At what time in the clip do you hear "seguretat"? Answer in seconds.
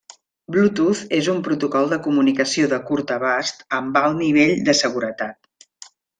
4.83-5.71